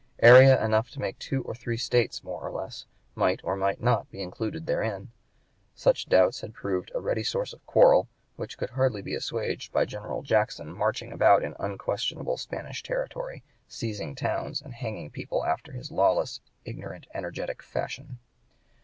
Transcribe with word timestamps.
Area 0.23 0.65
enough 0.65 0.89
to 0.89 0.99
make 0.99 1.19
two 1.19 1.43
or 1.43 1.53
three 1.53 1.77
States, 1.77 2.23
more 2.23 2.41
or 2.41 2.49
less, 2.49 2.87
might 3.13 3.39
or 3.43 3.55
might 3.55 3.83
not 3.83 4.09
be 4.09 4.19
included 4.23 4.65
therein. 4.65 5.11
Such 5.75 6.07
doubts 6.09 6.41
had 6.41 6.55
proved 6.55 6.89
a 6.95 6.99
ready 6.99 7.21
source 7.21 7.53
of 7.53 7.63
quarrel, 7.67 8.09
which 8.35 8.57
could 8.57 8.71
hardly 8.71 9.03
be 9.03 9.13
assuaged 9.13 9.71
by 9.71 9.85
General 9.85 10.23
Jackson 10.23 10.73
marching 10.73 11.11
about 11.11 11.43
in 11.43 11.53
unquestionable 11.59 12.37
Spanish 12.37 12.81
territory, 12.81 13.43
seizing 13.67 14.15
towns 14.15 14.59
and 14.59 14.73
hanging 14.73 15.11
people 15.11 15.45
after 15.45 15.71
his 15.71 15.91
lawless, 15.91 16.41
ignorant, 16.65 17.05
energetic 17.13 17.61
fashion. 17.61 18.17